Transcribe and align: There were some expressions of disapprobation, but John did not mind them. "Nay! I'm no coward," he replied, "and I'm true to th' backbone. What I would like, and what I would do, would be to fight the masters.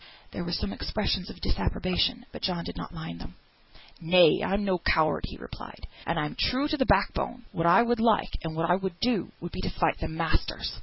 There 0.33 0.43
were 0.43 0.51
some 0.51 0.73
expressions 0.73 1.29
of 1.29 1.41
disapprobation, 1.41 2.25
but 2.31 2.41
John 2.41 2.63
did 2.63 2.75
not 2.75 2.91
mind 2.91 3.21
them. 3.21 3.35
"Nay! 4.01 4.41
I'm 4.43 4.65
no 4.65 4.79
coward," 4.79 5.25
he 5.27 5.37
replied, 5.37 5.85
"and 6.07 6.17
I'm 6.19 6.33
true 6.35 6.67
to 6.69 6.75
th' 6.75 6.87
backbone. 6.87 7.43
What 7.51 7.67
I 7.67 7.83
would 7.83 7.99
like, 7.99 8.35
and 8.43 8.55
what 8.55 8.67
I 8.67 8.77
would 8.77 8.99
do, 8.99 9.31
would 9.41 9.51
be 9.51 9.61
to 9.61 9.69
fight 9.69 9.99
the 9.99 10.07
masters. 10.07 10.79